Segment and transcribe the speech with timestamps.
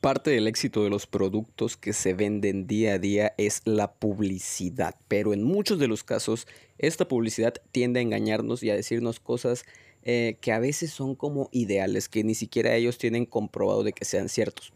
[0.00, 4.94] Parte del éxito de los productos que se venden día a día es la publicidad,
[5.08, 6.46] pero en muchos de los casos
[6.78, 9.64] esta publicidad tiende a engañarnos y a decirnos cosas
[10.04, 14.04] eh, que a veces son como ideales, que ni siquiera ellos tienen comprobado de que
[14.04, 14.72] sean ciertos.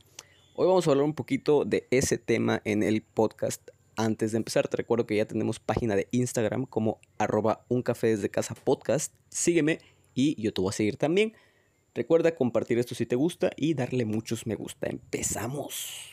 [0.55, 3.63] Hoy vamos a hablar un poquito de ese tema en el podcast.
[3.95, 8.09] Antes de empezar, te recuerdo que ya tenemos página de Instagram como arroba un café
[8.09, 9.15] desde casa podcast.
[9.29, 9.79] Sígueme
[10.17, 11.33] y yo te voy a seguir también.
[11.95, 14.89] Recuerda compartir esto si te gusta y darle muchos me gusta.
[14.89, 16.11] Empezamos.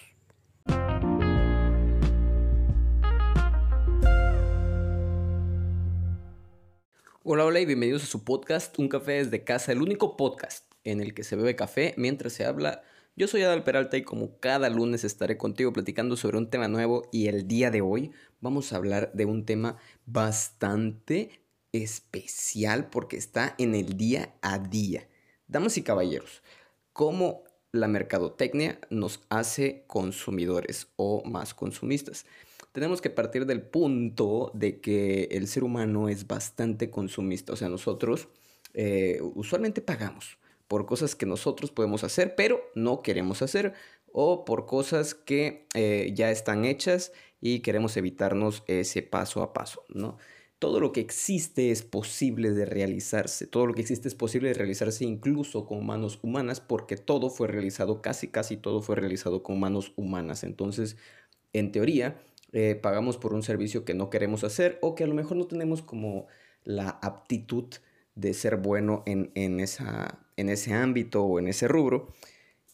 [7.23, 10.99] Hola, hola y bienvenidos a su podcast Un café desde casa, el único podcast en
[10.99, 12.81] el que se bebe café mientras se habla.
[13.15, 17.07] Yo soy Adal Peralta y como cada lunes estaré contigo platicando sobre un tema nuevo
[17.13, 18.11] y el día de hoy
[18.41, 25.07] vamos a hablar de un tema bastante especial porque está en el día a día.
[25.49, 26.43] Damas y caballeros,
[26.93, 32.27] ¿cómo la mercadotecnia nos hace consumidores o más consumistas?
[32.71, 37.67] Tenemos que partir del punto de que el ser humano es bastante consumista, o sea,
[37.67, 38.27] nosotros
[38.75, 43.73] eh, usualmente pagamos por cosas que nosotros podemos hacer, pero no queremos hacer,
[44.11, 49.83] o por cosas que eh, ya están hechas y queremos evitarnos ese paso a paso,
[49.89, 50.19] ¿no?
[50.59, 54.55] Todo lo que existe es posible de realizarse, todo lo que existe es posible de
[54.55, 59.59] realizarse incluso con manos humanas, porque todo fue realizado, casi casi todo fue realizado con
[59.59, 60.43] manos humanas.
[60.43, 60.97] Entonces,
[61.53, 62.19] en teoría,
[62.51, 65.47] eh, pagamos por un servicio que no queremos hacer o que a lo mejor no
[65.47, 66.27] tenemos como
[66.65, 67.67] la aptitud
[68.15, 72.09] de ser bueno en, esa, en ese ámbito o en ese rubro.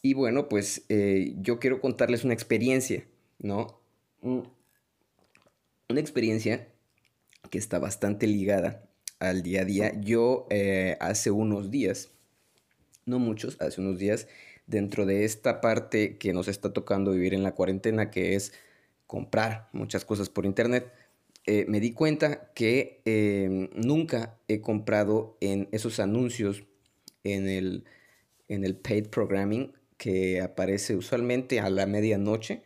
[0.02, 3.06] Y bueno, pues eh, yo quiero contarles una experiencia,
[3.38, 3.80] ¿no?
[4.22, 6.68] Una experiencia
[7.48, 8.82] que está bastante ligada
[9.18, 10.00] al día a día.
[10.00, 12.10] Yo eh, hace unos días,
[13.04, 14.28] no muchos, hace unos días,
[14.66, 18.52] dentro de esta parte que nos está tocando vivir en la cuarentena, que es
[19.06, 20.92] comprar muchas cosas por internet,
[21.46, 26.64] eh, me di cuenta que em, nunca he comprado en esos anuncios
[27.22, 27.84] en el,
[28.48, 32.62] en el paid programming que aparece usualmente a la medianoche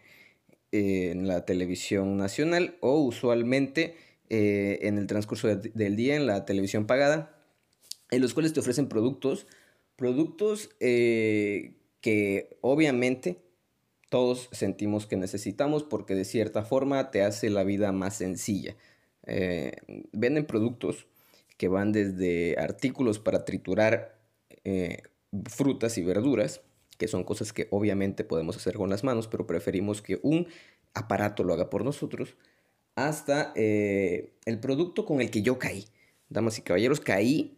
[0.72, 3.96] eh, en la televisión nacional o usualmente
[4.32, 7.36] eh, en el transcurso del día en la televisión pagada,
[8.12, 9.48] en los cuales te ofrecen productos,
[9.96, 13.42] productos eh, que obviamente
[14.08, 18.76] todos sentimos que necesitamos porque de cierta forma te hace la vida más sencilla.
[19.26, 19.72] Eh,
[20.12, 21.08] venden productos
[21.56, 24.16] que van desde artículos para triturar
[25.48, 26.60] frutas y verduras,
[26.98, 30.46] que son cosas que obviamente podemos hacer con las manos, pero preferimos que un
[30.94, 32.36] aparato lo haga por nosotros
[33.08, 35.86] hasta eh, el producto con el que yo caí.
[36.28, 37.56] Damas y caballeros, caí.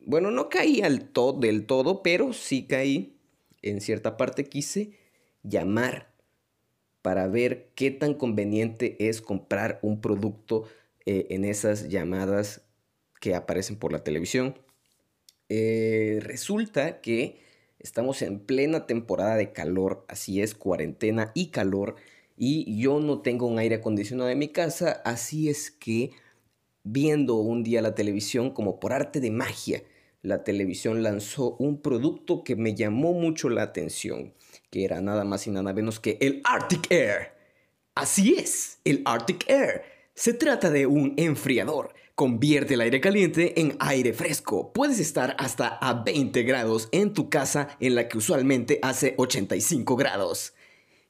[0.00, 3.16] Bueno, no caí al todo, del todo, pero sí caí.
[3.62, 4.92] En cierta parte quise
[5.42, 6.10] llamar
[7.02, 10.64] para ver qué tan conveniente es comprar un producto
[11.06, 12.62] eh, en esas llamadas
[13.20, 14.58] que aparecen por la televisión.
[15.48, 17.40] Eh, resulta que
[17.78, 21.96] estamos en plena temporada de calor, así es, cuarentena y calor
[22.42, 26.12] y yo no tengo un aire acondicionado en mi casa, así es que
[26.82, 29.82] viendo un día la televisión como por arte de magia,
[30.22, 34.32] la televisión lanzó un producto que me llamó mucho la atención,
[34.70, 37.34] que era nada más y nada menos que el Arctic Air.
[37.94, 39.82] Así es, el Arctic Air.
[40.14, 41.92] Se trata de un enfriador.
[42.14, 44.72] Convierte el aire caliente en aire fresco.
[44.72, 49.94] Puedes estar hasta a 20 grados en tu casa en la que usualmente hace 85
[49.96, 50.54] grados.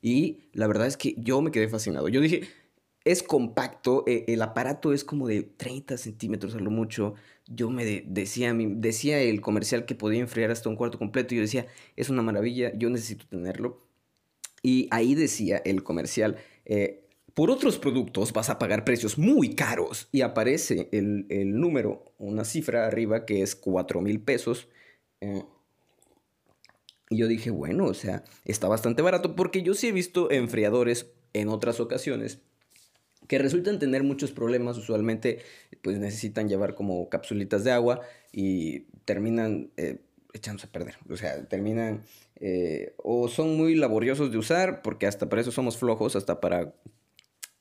[0.02, 2.08] Y la verdad es que yo me quedé fascinado.
[2.08, 2.48] Yo dije,
[3.04, 7.14] es compacto, eh, el aparato es como de 30 centímetros a lo mucho.
[7.46, 11.34] Yo me decía, decía el comercial que podía enfriar hasta un cuarto completo.
[11.34, 11.66] Y yo decía,
[11.96, 13.78] es una maravilla, yo necesito tenerlo.
[14.62, 16.36] Y ahí decía el comercial,
[16.66, 20.08] eh, por otros productos vas a pagar precios muy caros.
[20.12, 21.26] Y aparece el,
[21.58, 24.68] número, una cifra arriba que es 4 mil pesos.
[25.20, 25.42] Eh,
[27.10, 31.10] y yo dije, bueno, o sea, está bastante barato porque yo sí he visto enfriadores
[31.32, 32.38] en otras ocasiones
[33.26, 34.78] que resultan tener muchos problemas.
[34.78, 35.40] Usualmente,
[35.82, 38.00] pues necesitan llevar como capsulitas de agua
[38.32, 39.98] y terminan eh,
[40.32, 40.94] echándose a perder.
[41.10, 42.04] O sea, terminan
[42.36, 46.74] eh, o son muy laboriosos de usar porque hasta para eso somos flojos, hasta para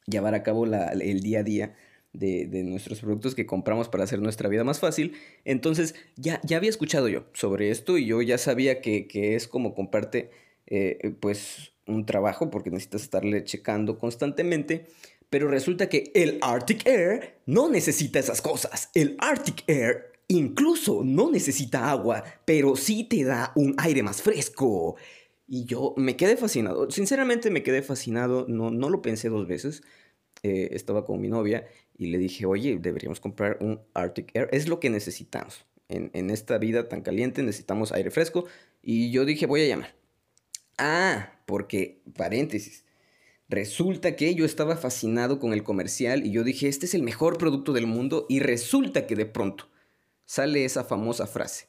[0.05, 1.75] llevar a cabo el día a día
[2.13, 5.13] de, nuestros productos que compramos para hacer nuestra vida más fácil.
[5.45, 9.73] Entonces ya, ya había escuchado yo sobre esto y yo ya sabía que, es como
[9.73, 10.31] comprarte
[10.67, 14.87] eh, pues un trabajo porque necesitas estarle checando constantemente.
[15.29, 18.89] Pero resulta que el Arctic Air no necesita esas cosas.
[18.95, 24.95] El Arctic Air incluso no necesita agua, pero sí te da un aire más fresco.
[25.47, 26.89] Y yo me quedé fascinado.
[26.89, 28.45] Sinceramente me quedé fascinado.
[28.47, 29.83] No, no lo pensé dos veces.
[30.43, 34.49] Eh, estaba con mi novia y le dije, oye, deberíamos comprar un Arctic Air.
[34.51, 35.65] Es lo que necesitamos.
[35.89, 38.45] En, en esta vida tan caliente necesitamos aire fresco.
[38.81, 39.95] Y yo dije, voy a llamar.
[40.77, 42.85] Ah, porque, paréntesis,
[43.49, 47.37] resulta que yo estaba fascinado con el comercial y yo dije, este es el mejor
[47.37, 49.67] producto del mundo y resulta que de pronto
[50.25, 51.67] sale esa famosa frase.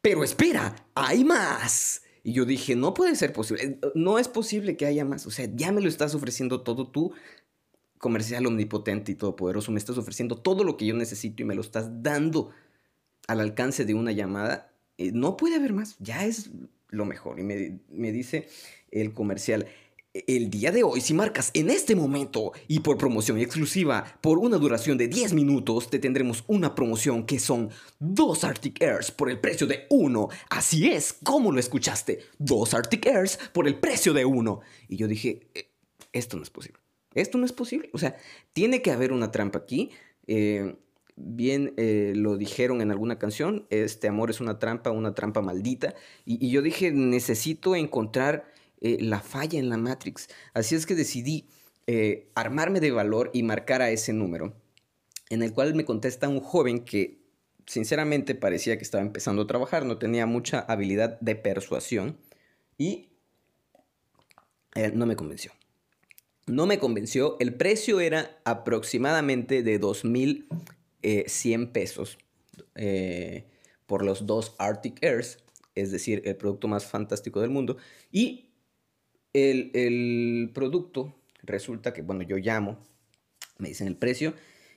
[0.00, 2.02] Pero espera, hay más.
[2.24, 5.26] Y yo dije, no puede ser posible, no es posible que haya más.
[5.26, 7.12] O sea, ya me lo estás ofreciendo todo tú,
[8.02, 11.60] comercial omnipotente y todopoderoso, me estás ofreciendo todo lo que yo necesito y me lo
[11.60, 12.50] estás dando
[13.28, 14.72] al alcance de una llamada.
[14.98, 16.50] Eh, no puede haber más, ya es
[16.88, 17.38] lo mejor.
[17.38, 18.48] Y me, me dice
[18.90, 19.68] el comercial,
[20.12, 24.58] el día de hoy, si marcas en este momento y por promoción exclusiva, por una
[24.58, 27.70] duración de 10 minutos, te tendremos una promoción que son
[28.00, 30.28] dos Arctic Airs por el precio de uno.
[30.50, 34.60] Así es, como lo escuchaste, dos Arctic Airs por el precio de uno.
[34.88, 35.68] Y yo dije, eh,
[36.12, 36.81] esto no es posible.
[37.14, 37.90] Esto no es posible.
[37.92, 38.16] O sea,
[38.52, 39.90] tiene que haber una trampa aquí.
[40.26, 40.76] Eh,
[41.16, 45.94] bien eh, lo dijeron en alguna canción, este amor es una trampa, una trampa maldita.
[46.24, 48.50] Y, yo dije, necesito encontrar
[48.80, 50.28] eh, la falla en la Matrix.
[50.54, 51.46] Así es que decidí
[52.34, 54.54] armarme de valor y marcar a ese número,
[55.28, 57.20] en el cual me contesta un joven que
[57.66, 62.16] sinceramente parecía que estaba empezando a trabajar, no tenía mucha habilidad de persuasión
[62.78, 63.10] y
[64.94, 65.52] no me convenció.
[66.46, 70.46] No me convenció, el precio era aproximadamente de 2.000
[71.26, 72.18] 100 eh, pesos
[72.74, 73.44] eh,
[73.86, 75.38] por los dos Arctic Airs,
[75.74, 77.76] es decir, el producto más fantástico del mundo.
[78.10, 78.50] Y
[79.32, 82.78] el, producto resulta que, bueno, yo llamo,
[83.58, 84.34] me dicen el precio,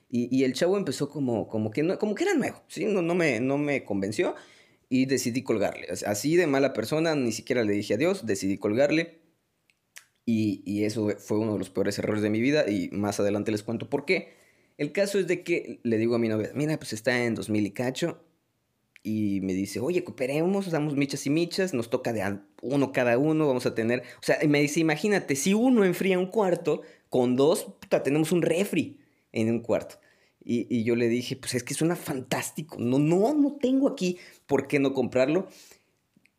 [0.08, 2.86] y, el chavo empezó como, como, que, no, como que era nuevo, ¿sí?
[2.86, 4.36] no, no, me, no me convenció
[4.88, 5.88] y decidí colgarle.
[6.06, 9.25] Así de mala persona, ni siquiera le dije adiós, decidí colgarle.
[10.26, 13.52] Y, y, eso fue uno de los peores errores de mi vida y más adelante
[13.52, 14.34] les cuento por qué.
[14.78, 17.66] El caso es de que le digo a mi novia, mira, pues está en 2000
[17.66, 18.22] y cacho.
[19.04, 23.48] Y me dice, oye, cooperemos, damos michas y michas, nos toca de uno cada uno,
[23.48, 24.02] vamos a tener...
[24.20, 28.42] O sea, me dice, imagínate, si uno enfría un cuarto, con dos, puta, tenemos un
[28.42, 28.98] refri
[29.32, 30.00] en un cuarto.
[30.44, 32.78] Y, y, yo le dije, pues es que suena fantástico.
[32.80, 34.18] No, no, no tengo aquí
[34.48, 35.48] por qué no comprarlo.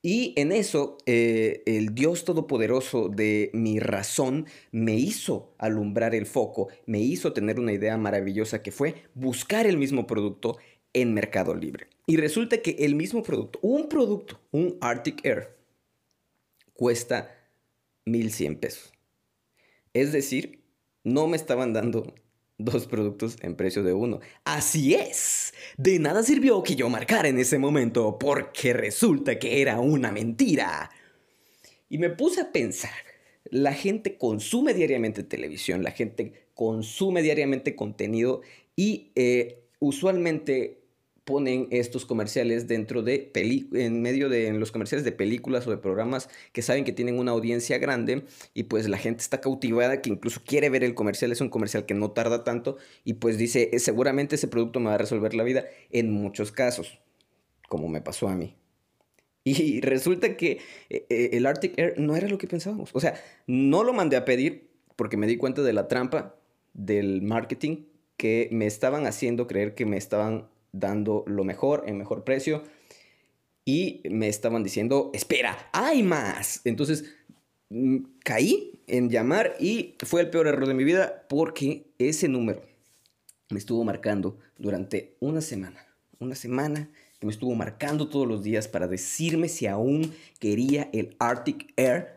[0.08, 6.68] Y en eso, eh, el Dios Todopoderoso de mi razón me hizo alumbrar el foco,
[6.86, 10.58] me hizo tener una idea maravillosa que fue buscar el mismo producto
[10.92, 11.88] en Mercado Libre.
[12.06, 15.56] Y resulta que el mismo producto, un producto, un Arctic Air,
[16.72, 17.36] cuesta
[18.04, 18.92] 1100 pesos.
[19.92, 20.62] Es decir,
[21.02, 22.14] no me estaban dando
[22.58, 24.20] dos productos en precio de uno.
[24.44, 25.52] Así es.
[25.76, 30.90] De nada sirvió que yo marcara en ese momento porque resulta que era una mentira.
[31.88, 32.94] Y me puse a pensar,
[33.44, 38.40] la gente consume diariamente televisión, la gente consume diariamente contenido
[38.74, 40.85] y eh, usualmente
[41.26, 45.76] ponen estos comerciales dentro de en medio de en los comerciales de películas o de
[45.76, 48.25] programas que saben que tienen una audiencia grande
[48.55, 51.32] y pues la gente está cautivada que incluso quiere ver el comercial.
[51.32, 54.87] Es un comercial que no tarda tanto y pues dice eh, seguramente ese producto me
[54.87, 57.00] va a resolver la vida en muchos casos
[57.69, 58.55] como me pasó a mí.
[59.43, 62.90] Y resulta que eh, eh, el Arctic Air no era lo que pensábamos.
[62.93, 63.14] O sea
[63.49, 66.37] no lo mandé a pedir porque me di cuenta de la trampa
[66.73, 72.25] del marketing que me estaban haciendo creer que me estaban dando lo mejor en mejor
[72.25, 72.62] precio.
[73.64, 76.61] Y me estaban diciendo, espera, hay más.
[76.64, 77.04] Entonces
[77.70, 82.62] mm, caí en llamar y fue el peor error de mi vida porque ese número
[83.50, 85.87] me estuvo marcando durante una semana.
[86.18, 91.16] Una semana que me estuvo marcando todos los días para decirme si aún quería el
[91.18, 92.08] Arctic Air.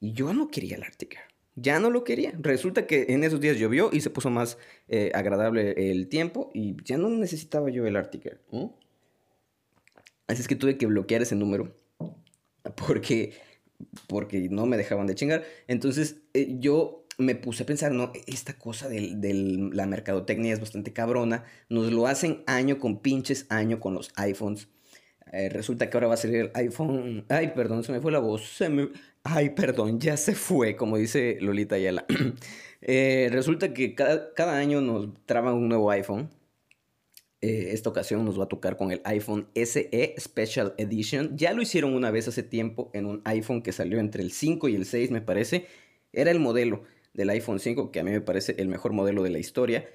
[0.00, 1.27] Y yo no quería el Arctic Air
[1.60, 2.32] ya no lo quería.
[2.38, 6.76] Resulta que en esos días llovió y se puso más eh, agradable el tiempo y
[6.84, 8.38] ya no necesitaba yo el Arctic
[10.26, 11.74] Así es que tuve que bloquear ese número
[12.86, 13.32] porque,
[14.06, 15.44] porque no me dejaban de chingar.
[15.66, 20.92] Entonces eh, yo me puse a pensar, no, esta cosa de, la mercadotecnia es bastante
[20.92, 21.44] cabrona.
[21.68, 24.68] Nos lo hacen año con pinches año con los iPhones.
[25.32, 27.24] Eh, resulta que ahora va a salir el iPhone.
[27.28, 28.48] Ay, perdón, se me fue la voz.
[28.48, 28.88] Se me...
[29.22, 32.04] Ay, perdón, ya se fue, como dice Lolita Ayala.
[32.80, 36.30] Eh, resulta que cada, año nos traba un nuevo iPhone.
[37.40, 41.36] Eh, esta ocasión nos va a tocar con el iPhone SE Special Edition.
[41.36, 44.68] Ya lo hicieron una vez hace tiempo en un iPhone que salió entre el 5
[44.68, 45.66] y el 6, me parece.
[46.12, 49.30] Era el modelo del iPhone 5, que a mí me parece el mejor modelo de
[49.30, 49.88] la historia.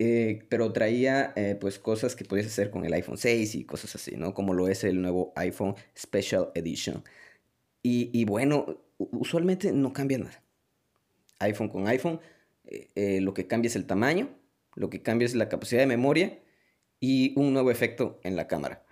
[0.00, 4.16] Eh, pero traía pues cosas que podías hacer con el iPhone 6 y cosas así,
[4.16, 4.32] ¿no?
[4.32, 7.02] Como lo es el nuevo iPhone Special Edition.
[7.82, 10.42] Y, bueno, usualmente no cambia nada.
[11.38, 12.20] iPhone con iPhone,
[12.66, 14.28] eh, eh, lo que cambia es el tamaño,
[14.74, 16.40] lo que cambia es la capacidad de memoria
[17.00, 18.84] y un nuevo efecto en la cámara.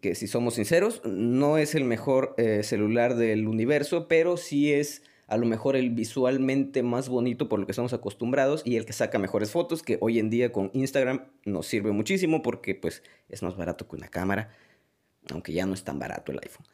[0.00, 5.02] Que si somos sinceros, no es el mejor eh, celular del universo, pero sí es
[5.34, 8.92] a lo mejor el visualmente más bonito por lo que estamos acostumbrados y el que
[8.92, 13.42] saca mejores fotos, que hoy en día con Instagram nos sirve muchísimo porque pues es
[13.42, 14.50] más barato que una cámara,
[15.30, 16.66] aunque ya no es tan barato el iPhone.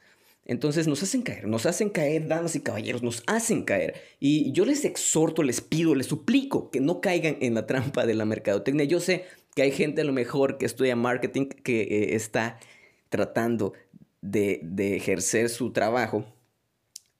[0.45, 3.95] Entonces nos hacen caer, nos hacen caer, damas y caballeros, nos hacen caer.
[4.19, 8.14] Y yo les exhorto, les pido, les suplico que no caigan en la trampa de
[8.14, 8.85] la mercadotecnia.
[8.85, 9.25] Yo sé
[9.55, 12.59] que hay gente a lo mejor que estudia marketing que eh, está
[13.09, 13.73] tratando
[14.21, 16.26] de, de ejercer su trabajo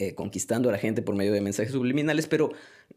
[0.01, 2.53] eh, conquistando a la gente por medio de mensajes subliminales, pero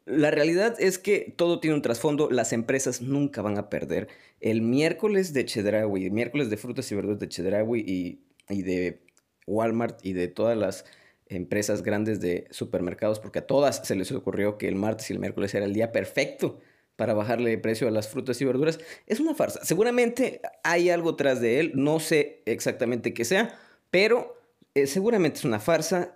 [0.05, 4.07] la realidad es que todo tiene un trasfondo, las empresas nunca van a perder.
[4.39, 9.01] El miércoles de Chedraui, miércoles de frutas y verduras de Chedraui y, y de
[9.48, 10.86] Walmart y de todas las
[11.27, 15.19] empresas grandes de supermercados, porque a todas se les ocurrió que el martes y el
[15.19, 16.62] miércoles era el día perfecto
[16.95, 19.60] para bajarle el precio a las frutas y verduras, es una farsa.
[19.65, 23.60] Seguramente hay algo tras de él, no sé exactamente qué sea,
[23.91, 24.41] pero
[24.74, 26.15] eh, seguramente es una farsa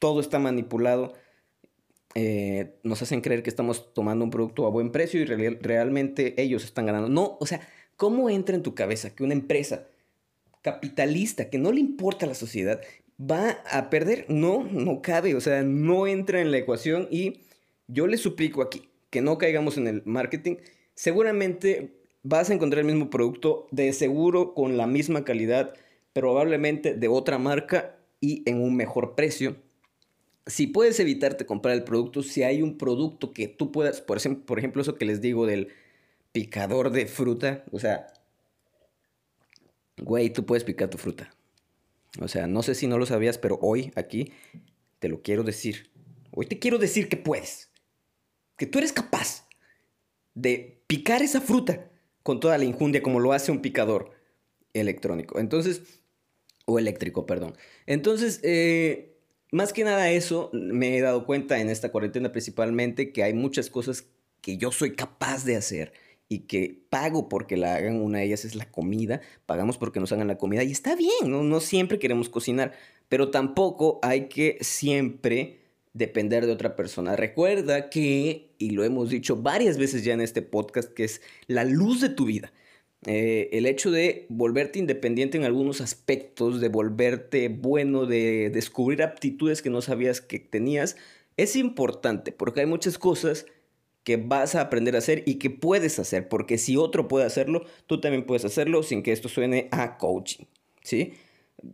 [0.00, 1.12] todo está manipulado.
[2.16, 6.64] Eh, nos hacen creer que estamos tomando un producto a buen precio y realmente ellos
[6.64, 7.08] están ganando.
[7.08, 7.60] No, o sea,
[7.96, 9.86] ¿cómo entra en tu cabeza que una empresa
[10.62, 12.80] capitalista que no le importa a la sociedad
[13.20, 14.26] va a perder?
[14.28, 17.42] No, no cabe, o sea, no entra en la ecuación y
[17.86, 20.56] yo les suplico aquí que no caigamos en el marketing.
[20.94, 25.74] Seguramente vas a encontrar el mismo producto, de seguro con la misma calidad,
[26.12, 29.56] probablemente de otra marca y en un mejor precio
[30.46, 34.46] si puedes evitarte comprar el producto, si hay un producto que tú puedas, por ejemplo,
[34.46, 35.68] por ejemplo eso que les digo del
[36.32, 38.06] picador de fruta, o sea,
[39.98, 41.30] güey, tú puedes picar tu fruta.
[42.20, 44.32] O sea, no sé si no lo sabías, pero hoy aquí
[44.98, 45.90] te lo quiero decir.
[46.32, 47.70] Hoy te quiero decir que puedes.
[48.56, 49.48] Que tú eres capaz
[50.34, 51.90] de picar esa fruta
[52.22, 54.12] con toda la injundia como lo hace un picador
[54.72, 55.38] electrónico.
[55.38, 55.82] Entonces,
[56.66, 57.56] o eléctrico, perdón.
[57.86, 59.09] Entonces, eh,
[59.52, 63.70] más que nada eso, me he dado cuenta en esta cuarentena principalmente que hay muchas
[63.70, 64.06] cosas
[64.40, 65.92] que yo soy capaz de hacer
[66.28, 68.00] y que pago porque la hagan.
[68.00, 71.30] Una de ellas es la comida, pagamos porque nos hagan la comida y está bien,
[71.30, 72.72] no, no siempre queremos cocinar,
[73.08, 75.58] pero tampoco hay que siempre
[75.92, 77.16] depender de otra persona.
[77.16, 81.64] Recuerda que, y lo hemos dicho varias veces ya en este podcast, que es la
[81.64, 82.52] luz de tu vida.
[83.06, 89.62] Eh, el hecho de volverte independiente en algunos aspectos, de volverte bueno, de descubrir aptitudes
[89.62, 90.96] que no sabías que tenías,
[91.36, 93.46] es importante porque hay muchas cosas
[94.04, 97.64] que vas a aprender a hacer y que puedes hacer, porque si otro puede hacerlo,
[97.86, 100.44] tú también puedes hacerlo sin que esto suene a coaching,
[100.82, 101.14] ¿sí?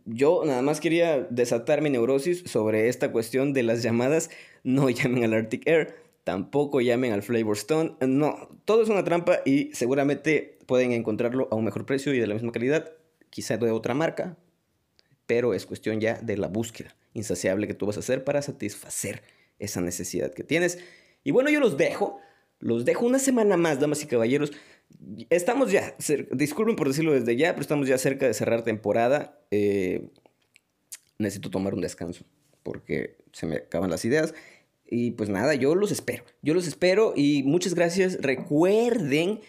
[0.05, 4.29] Yo nada más quería desatar mi neurosis sobre esta cuestión de las llamadas,
[4.63, 5.95] no llamen al Arctic Air,
[6.27, 11.55] tampoco llamen al Flavor Stone, no, todo es una trampa y seguramente pueden encontrarlo a
[11.55, 12.91] un mejor precio y de la misma calidad,
[13.29, 14.35] quizá de otra marca,
[15.25, 19.23] pero es cuestión ya de la búsqueda insaciable que tú vas a hacer para satisfacer
[19.57, 20.79] esa necesidad que tienes.
[21.23, 22.19] Y bueno, yo los dejo,
[22.59, 24.51] los dejo una semana más, damas y caballeros.
[25.29, 25.95] Estamos ya,
[26.33, 29.39] disculpen por decirlo desde ya, pero estamos ya cerca de cerrar temporada.
[29.49, 30.09] Eh,
[31.19, 32.25] necesito tomar un descanso
[32.63, 34.33] porque se me acaban las ideas.
[34.89, 36.23] Y pues nada, yo los espero.
[36.41, 38.17] Yo los espero y muchas gracias.
[38.21, 39.41] Recuerden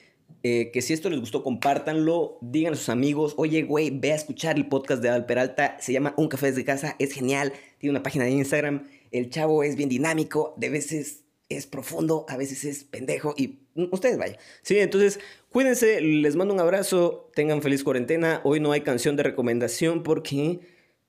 [0.42, 4.14] eh, que si esto les gustó, compártanlo, digan a sus amigos, oye, güey, ve a
[4.14, 7.90] escuchar el podcast de Al Peralta, se llama Un Café desde Casa, es genial, tiene
[7.90, 12.64] una página de Instagram, el chavo es bien dinámico, de veces es profundo, a veces
[12.64, 14.36] es pendejo y ustedes vayan.
[14.62, 15.18] Sí, entonces
[15.50, 20.60] cuídense, les mando un abrazo, tengan feliz cuarentena, hoy no hay canción de recomendación porque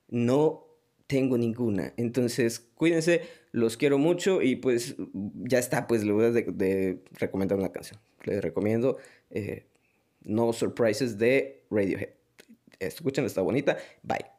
[0.08, 0.66] no
[1.06, 3.22] tengo ninguna, entonces cuídense,
[3.52, 8.00] los quiero mucho y pues ya está, pues le voy a de recomendar una canción.
[8.24, 8.98] Les recomiendo
[9.30, 9.68] eh,
[10.22, 12.10] No Surprises de Radiohead.
[12.80, 13.78] Escuchen, está bonita.
[14.04, 14.39] Bye.